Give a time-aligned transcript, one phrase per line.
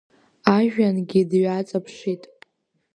[0.55, 2.23] Ажәҩангьы дҩаҵаԥшит…